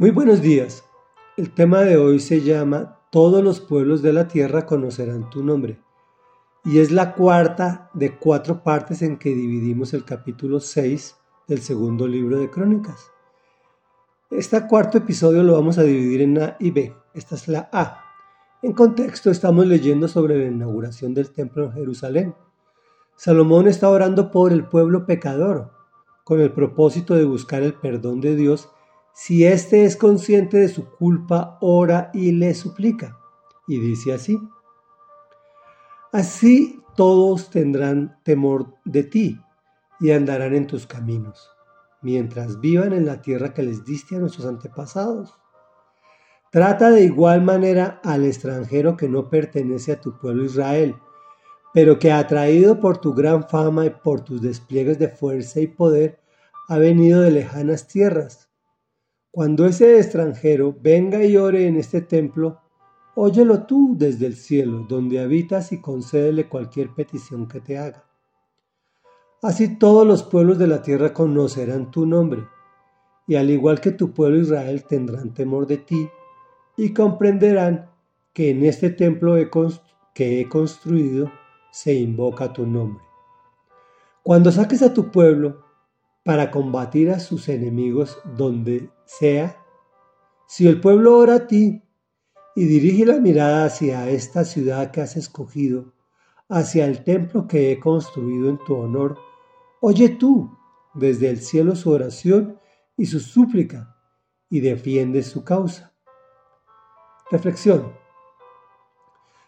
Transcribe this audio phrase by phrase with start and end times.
[0.00, 0.82] Muy buenos días.
[1.36, 5.78] El tema de hoy se llama Todos los pueblos de la tierra conocerán tu nombre.
[6.64, 11.16] Y es la cuarta de cuatro partes en que dividimos el capítulo 6
[11.48, 13.10] del segundo libro de Crónicas.
[14.30, 16.96] Este cuarto episodio lo vamos a dividir en A y B.
[17.12, 18.02] Esta es la A.
[18.62, 22.34] En contexto estamos leyendo sobre la inauguración del templo en Jerusalén.
[23.16, 25.72] Salomón está orando por el pueblo pecador,
[26.24, 28.70] con el propósito de buscar el perdón de Dios
[29.22, 33.18] si éste es consciente de su culpa, ora y le suplica.
[33.68, 34.40] Y dice así,
[36.10, 39.38] así todos tendrán temor de ti
[40.00, 41.50] y andarán en tus caminos,
[42.00, 45.34] mientras vivan en la tierra que les diste a nuestros antepasados.
[46.50, 50.96] Trata de igual manera al extranjero que no pertenece a tu pueblo Israel,
[51.74, 56.22] pero que atraído por tu gran fama y por tus despliegues de fuerza y poder,
[56.68, 58.49] ha venido de lejanas tierras
[59.30, 62.60] cuando ese extranjero venga y ore en este templo,
[63.14, 68.04] óyelo tú desde el cielo, donde habitas, y concédele cualquier petición que te haga.
[69.42, 72.42] Así todos los pueblos de la tierra conocerán tu nombre,
[73.26, 76.08] y al igual que tu pueblo Israel tendrán temor de ti,
[76.76, 77.88] y comprenderán
[78.32, 79.36] que en este templo
[80.14, 81.30] que he construido
[81.70, 83.02] se invoca tu nombre.
[84.22, 85.69] Cuando saques a tu pueblo
[86.22, 89.56] para combatir a sus enemigos donde sea,
[90.46, 91.82] si el pueblo ora a ti
[92.54, 95.94] y dirige la mirada hacia esta ciudad que has escogido,
[96.48, 99.16] hacia el templo que he construido en tu honor,
[99.80, 100.58] oye tú
[100.94, 102.58] desde el cielo su oración
[102.96, 103.96] y su súplica
[104.50, 105.94] y defiende su causa.
[107.30, 107.92] Reflexión.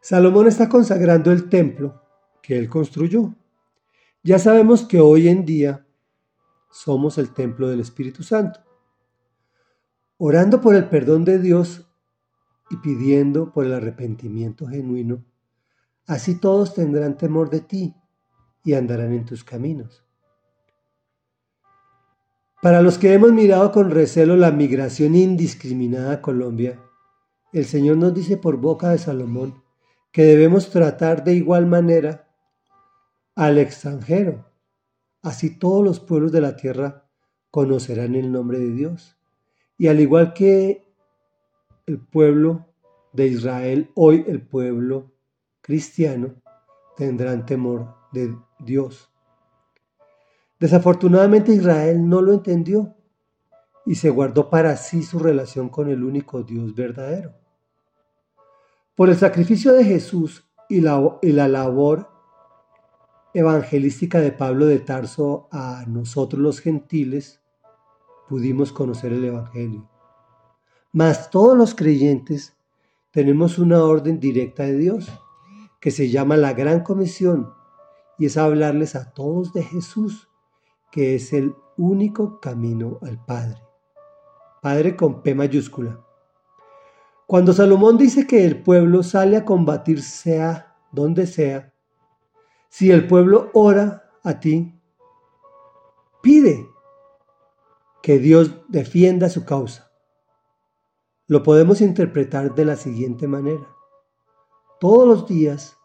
[0.00, 2.00] Salomón está consagrando el templo
[2.40, 3.34] que él construyó.
[4.22, 5.84] Ya sabemos que hoy en día
[6.74, 8.60] somos el templo del Espíritu Santo
[10.18, 11.86] orando por el perdón de Dios
[12.70, 15.24] y pidiendo por el arrepentimiento genuino,
[16.06, 17.94] así todos tendrán temor de ti
[18.64, 20.04] y andarán en tus caminos.
[22.62, 26.80] Para los que hemos mirado con recelo la migración indiscriminada a Colombia,
[27.52, 29.62] el Señor nos dice por boca de Salomón
[30.10, 32.30] que debemos tratar de igual manera
[33.34, 34.46] al extranjero.
[35.24, 37.06] Así todos los pueblos de la tierra
[37.50, 39.16] conocerán el nombre de Dios.
[39.78, 40.86] Y al igual que
[41.86, 42.66] el pueblo
[43.14, 45.14] de Israel, hoy el pueblo
[45.62, 46.34] cristiano
[46.94, 49.10] tendrán temor de Dios.
[50.60, 52.94] Desafortunadamente Israel no lo entendió
[53.86, 57.32] y se guardó para sí su relación con el único Dios verdadero.
[58.94, 62.13] Por el sacrificio de Jesús y la, y la labor
[63.34, 67.40] evangelística de Pablo de Tarso a nosotros los gentiles,
[68.28, 69.88] pudimos conocer el Evangelio.
[70.92, 72.56] Mas todos los creyentes
[73.10, 75.12] tenemos una orden directa de Dios
[75.80, 77.52] que se llama la Gran Comisión
[78.18, 80.28] y es hablarles a todos de Jesús,
[80.92, 83.58] que es el único camino al Padre.
[84.62, 86.00] Padre con P mayúscula.
[87.26, 91.73] Cuando Salomón dice que el pueblo sale a combatir sea donde sea,
[92.76, 94.76] si el pueblo ora a ti,
[96.20, 96.68] pide
[98.02, 99.92] que Dios defienda su causa.
[101.28, 103.64] Lo podemos interpretar de la siguiente manera.
[104.80, 105.76] Todos los días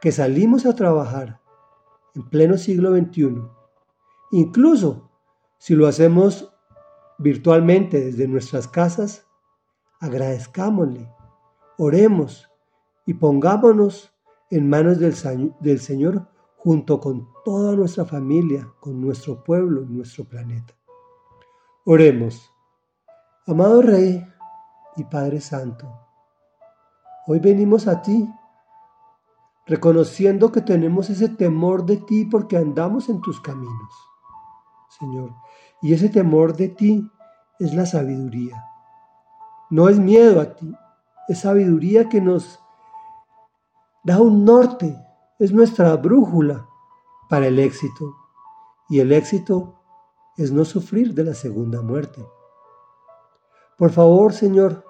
[0.00, 1.40] que salimos a trabajar
[2.16, 3.40] en pleno siglo XXI,
[4.32, 5.12] incluso
[5.58, 6.52] si lo hacemos
[7.18, 9.28] virtualmente desde nuestras casas,
[10.00, 11.08] agradezcámosle,
[11.78, 12.50] oremos
[13.06, 14.12] y pongámonos
[14.52, 20.74] en manos del, Señor junto con toda nuestra familia, con nuestro pueblo, nuestro planeta.
[21.86, 22.52] Oremos.
[23.46, 24.22] Amado Rey
[24.96, 25.90] y Padre Santo,
[27.26, 28.28] hoy venimos a ti,
[29.66, 33.94] reconociendo que tenemos ese temor de ti porque andamos en tus caminos,
[35.00, 35.34] Señor.
[35.80, 37.10] Y ese temor de ti
[37.58, 38.62] es la sabiduría.
[39.70, 40.76] No es miedo a ti,
[41.26, 42.61] es sabiduría que nos
[44.04, 44.96] da un norte,
[45.38, 46.68] es nuestra brújula
[47.28, 48.14] para el éxito.
[48.88, 49.80] Y el éxito
[50.36, 52.24] es no sufrir de la segunda muerte.
[53.78, 54.84] Por favor, Señor,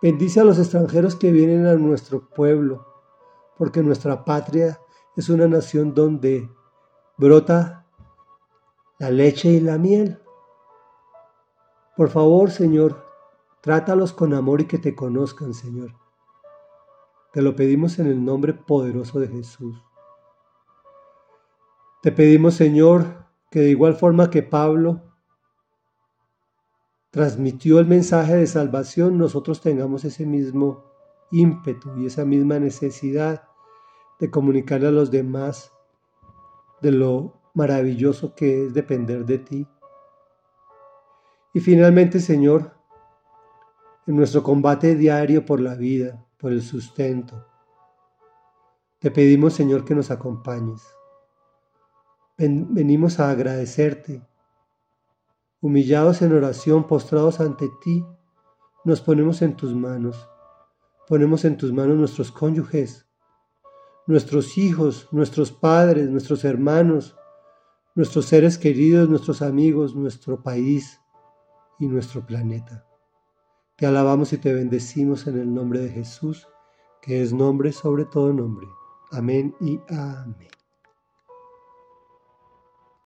[0.00, 2.86] bendice a los extranjeros que vienen a nuestro pueblo,
[3.58, 4.80] porque nuestra patria
[5.16, 6.50] es una nación donde
[7.16, 7.86] brota
[8.98, 10.18] la leche y la miel.
[11.96, 13.04] Por favor, Señor,
[13.62, 16.05] trátalos con amor y que te conozcan, Señor.
[17.36, 19.76] Te lo pedimos en el nombre poderoso de Jesús.
[22.00, 25.02] Te pedimos, Señor, que de igual forma que Pablo
[27.10, 30.86] transmitió el mensaje de salvación, nosotros tengamos ese mismo
[31.30, 33.46] ímpetu y esa misma necesidad
[34.18, 35.74] de comunicarle a los demás
[36.80, 39.68] de lo maravilloso que es depender de ti.
[41.52, 42.72] Y finalmente, Señor,
[44.06, 47.46] en nuestro combate diario por la vida, por el sustento,
[48.98, 50.82] te pedimos, Señor, que nos acompañes.
[52.38, 54.26] venimos a agradecerte.
[55.60, 58.04] Humillados en oración, postrados ante ti,
[58.84, 60.28] nos ponemos en tus manos.
[61.08, 63.06] Ponemos en tus manos nuestros cónyuges,
[64.06, 67.16] nuestros hijos, nuestros padres, nuestros hermanos,
[67.94, 71.00] nuestros seres queridos, nuestros amigos, nuestro país
[71.78, 72.86] y nuestro planeta.
[73.78, 76.48] Te alabamos y te bendecimos en el nombre de Jesús,
[77.02, 78.66] que es nombre sobre todo nombre.
[79.12, 80.55] Amén y amén.